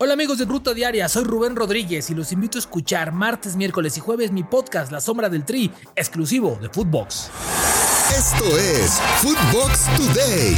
[0.00, 3.96] Hola amigos de Ruta Diaria, soy Rubén Rodríguez y los invito a escuchar martes, miércoles
[3.96, 7.28] y jueves mi podcast La Sombra del Tri, exclusivo de Footbox.
[8.16, 10.56] Esto es Footbox Today.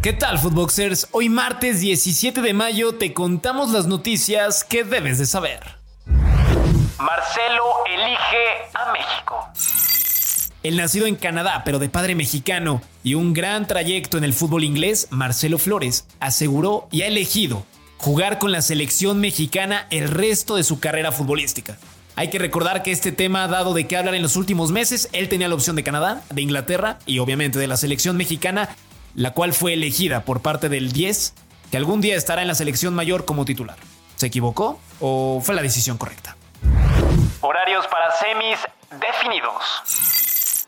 [0.00, 1.08] ¿Qué tal, Footboxers?
[1.10, 5.60] Hoy martes 17 de mayo te contamos las noticias que debes de saber.
[6.06, 9.83] Marcelo elige a México.
[10.64, 14.64] El nacido en Canadá, pero de padre mexicano y un gran trayecto en el fútbol
[14.64, 17.66] inglés, Marcelo Flores, aseguró y ha elegido
[17.98, 21.76] jugar con la selección mexicana el resto de su carrera futbolística.
[22.16, 25.10] Hay que recordar que este tema ha dado de qué hablar en los últimos meses.
[25.12, 28.70] Él tenía la opción de Canadá, de Inglaterra y obviamente de la selección mexicana,
[29.14, 31.34] la cual fue elegida por parte del 10,
[31.70, 33.76] que algún día estará en la selección mayor como titular.
[34.16, 36.38] ¿Se equivocó o fue la decisión correcta?
[37.42, 38.60] Horarios para semis
[38.98, 40.23] definidos.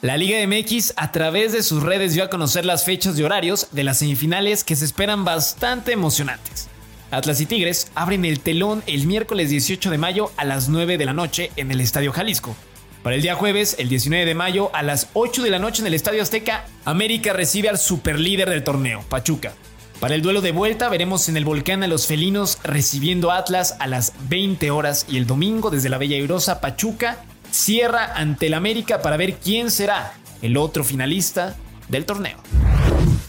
[0.00, 3.66] La Liga MX a través de sus redes dio a conocer las fechas y horarios
[3.72, 6.68] de las semifinales que se esperan bastante emocionantes.
[7.10, 11.04] Atlas y Tigres abren el telón el miércoles 18 de mayo a las 9 de
[11.04, 12.54] la noche en el Estadio Jalisco.
[13.02, 15.88] Para el día jueves, el 19 de mayo, a las 8 de la noche en
[15.88, 19.54] el Estadio Azteca, América recibe al superlíder del torneo, Pachuca.
[19.98, 23.88] Para el duelo de vuelta, veremos en el volcán a los felinos recibiendo Atlas a
[23.88, 29.02] las 20 horas y el domingo desde la Bella Irosa, Pachuca cierra ante el América
[29.02, 31.56] para ver quién será el otro finalista
[31.88, 32.38] del torneo.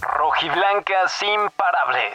[0.01, 2.13] Rojiblancas imparables.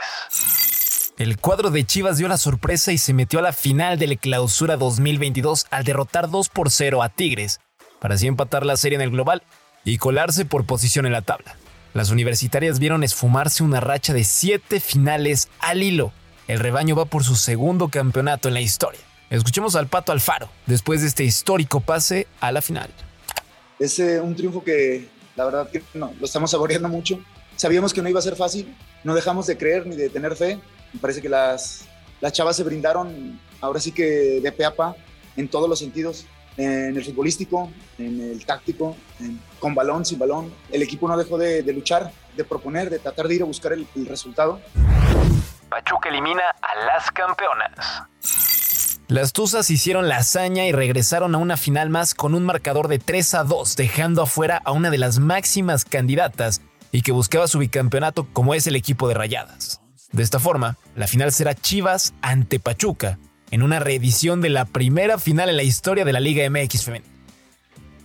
[1.16, 4.16] El cuadro de Chivas dio la sorpresa y se metió a la final de la
[4.16, 7.60] clausura 2022 al derrotar 2 por 0 a Tigres,
[8.00, 9.42] para así empatar la serie en el global
[9.84, 11.56] y colarse por posición en la tabla.
[11.92, 16.12] Las universitarias vieron esfumarse una racha de 7 finales al hilo.
[16.48, 19.00] El rebaño va por su segundo campeonato en la historia.
[19.30, 22.90] Escuchemos al Pato Alfaro después de este histórico pase a la final.
[23.78, 27.18] Es eh, un triunfo que la verdad que no, lo estamos saboreando mucho.
[27.56, 30.60] Sabíamos que no iba a ser fácil, no dejamos de creer ni de tener fe.
[30.92, 31.86] Me parece que las,
[32.20, 34.94] las chavas se brindaron ahora sí que de peapa
[35.36, 38.96] en todos los sentidos, en el futbolístico, en el táctico,
[39.58, 40.52] con balón, sin balón.
[40.70, 43.86] El equipo no dejó de, luchar, de proponer, de tratar de ir a buscar el,
[43.96, 44.60] el resultado.
[45.68, 48.04] Pachuca elimina a las campeonas.
[49.06, 52.98] Las Tuzas hicieron la hazaña y regresaron a una final más con un marcador de
[52.98, 57.58] 3 a 2, dejando afuera a una de las máximas candidatas y que buscaba su
[57.58, 59.82] bicampeonato como es el equipo de Rayadas.
[60.12, 63.18] De esta forma, la final será Chivas ante Pachuca,
[63.50, 67.12] en una reedición de la primera final en la historia de la Liga MX femenina.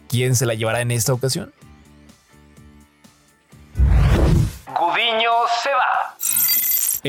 [0.10, 1.54] ¿Quién se la llevará en esta ocasión?
[4.68, 5.32] Gudiño
[5.64, 6.16] se va.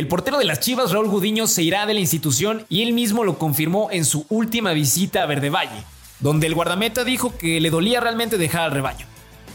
[0.01, 3.23] El portero de las Chivas, Raúl Gudiño, se irá de la institución y él mismo
[3.23, 5.85] lo confirmó en su última visita a Verde Valle,
[6.21, 9.05] donde el guardameta dijo que le dolía realmente dejar al rebaño.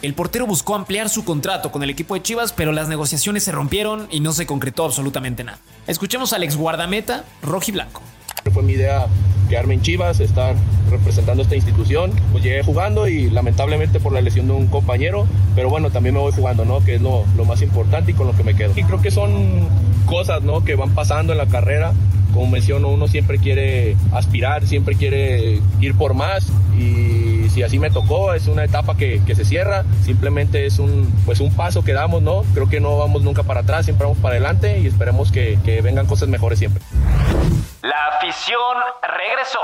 [0.03, 3.53] El portero buscó ampliar su contrato con el equipo de Chivas, pero las negociaciones se
[3.53, 5.57] rompieron y no se concretó absolutamente nada.
[5.87, 8.03] Escuchemos al ex guardameta, Roji Blanco.
[8.53, 9.07] Fue mi idea
[9.49, 10.55] quedarme en Chivas, estar
[10.91, 12.11] representando esta institución.
[12.31, 16.21] Pues llegué jugando y lamentablemente por la lesión de un compañero, pero bueno, también me
[16.21, 16.85] voy jugando, ¿no?
[16.85, 18.73] Que es lo, lo más importante y con lo que me quedo.
[18.75, 19.67] Y creo que son
[20.05, 20.63] cosas, ¿no?
[20.63, 21.93] Que van pasando en la carrera.
[22.33, 27.89] Como menciono, uno siempre quiere aspirar, siempre quiere ir por más y si así me
[27.89, 31.93] tocó, es una etapa que, que, se cierra, simplemente es un, pues un paso que
[31.93, 32.43] damos, ¿no?
[32.53, 35.81] Creo que no vamos nunca para atrás, siempre vamos para adelante y esperemos que, que
[35.81, 36.83] vengan cosas mejores siempre.
[37.81, 39.59] La afición regresó.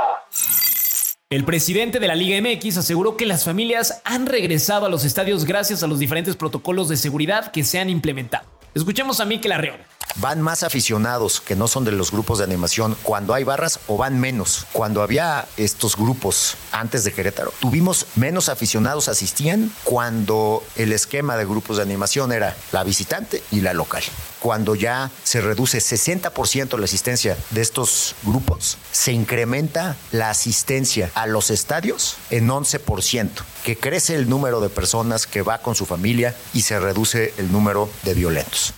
[1.30, 5.46] El presidente de la Liga MX aseguró que las familias han regresado a los estadios
[5.46, 8.46] gracias a los diferentes protocolos de seguridad que se han implementado.
[8.74, 9.84] Escuchemos a Mikel Arreola.
[10.18, 13.98] ¿Van más aficionados que no son de los grupos de animación cuando hay barras o
[13.98, 14.66] van menos?
[14.74, 21.46] Cuando había estos grupos antes de Querétaro, tuvimos menos aficionados asistían cuando el esquema de
[21.46, 24.04] grupos de animación era la visitante y la local.
[24.40, 31.28] Cuando ya se reduce 60% la asistencia de estos grupos, se incrementa la asistencia a
[31.28, 33.30] los estadios en 11%,
[33.64, 37.52] que crece el número de personas que va con su familia y se reduce el
[37.52, 38.74] número de violentos.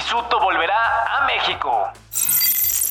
[0.00, 1.70] Pisuto volverá a México.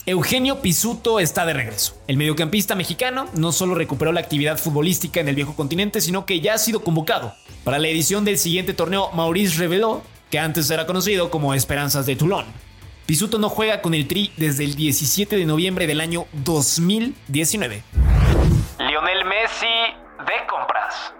[0.06, 2.00] Eugenio Pisuto está de regreso.
[2.08, 6.40] El mediocampista mexicano no solo recuperó la actividad futbolística en el viejo continente, sino que
[6.40, 7.34] ya ha sido convocado
[7.64, 12.16] para la edición del siguiente torneo Maurice reveló, que antes era conocido como Esperanzas de
[12.16, 12.46] Toulon.
[13.08, 17.82] Pisuto no juega con el Tri desde el 17 de noviembre del año 2019.
[18.78, 19.66] Lionel Messi
[20.28, 21.14] de compras.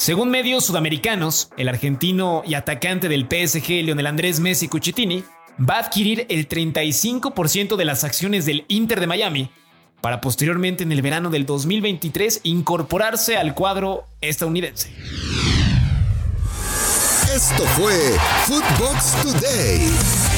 [0.00, 5.24] Según medios sudamericanos, el argentino y atacante del PSG, Lionel Andrés Messi Cuchitini,
[5.60, 9.50] va a adquirir el 35% de las acciones del Inter de Miami
[10.00, 14.90] para posteriormente en el verano del 2023 incorporarse al cuadro estadounidense.
[17.34, 17.92] Esto fue
[18.46, 20.29] Footbox Today.